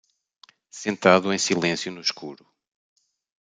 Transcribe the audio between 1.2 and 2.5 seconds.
em silêncio no escuro